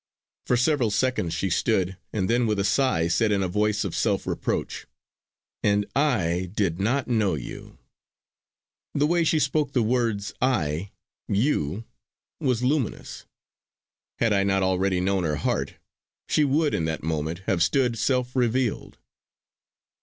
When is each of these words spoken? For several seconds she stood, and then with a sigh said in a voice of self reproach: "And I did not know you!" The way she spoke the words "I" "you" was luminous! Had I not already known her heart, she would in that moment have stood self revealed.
For 0.47 0.57
several 0.57 0.89
seconds 0.89 1.31
she 1.35 1.51
stood, 1.51 1.95
and 2.11 2.27
then 2.27 2.47
with 2.47 2.57
a 2.57 2.63
sigh 2.63 3.07
said 3.07 3.31
in 3.31 3.43
a 3.43 3.47
voice 3.47 3.83
of 3.83 3.95
self 3.95 4.25
reproach: 4.25 4.87
"And 5.61 5.85
I 5.95 6.49
did 6.55 6.79
not 6.79 7.07
know 7.07 7.35
you!" 7.35 7.77
The 8.95 9.05
way 9.05 9.23
she 9.23 9.37
spoke 9.37 9.73
the 9.73 9.83
words 9.83 10.33
"I" 10.41 10.89
"you" 11.27 11.83
was 12.39 12.63
luminous! 12.63 13.27
Had 14.17 14.33
I 14.33 14.41
not 14.43 14.63
already 14.63 14.99
known 15.01 15.23
her 15.23 15.35
heart, 15.35 15.75
she 16.27 16.43
would 16.45 16.73
in 16.73 16.85
that 16.85 17.03
moment 17.03 17.43
have 17.45 17.61
stood 17.61 17.95
self 17.95 18.35
revealed. 18.35 18.97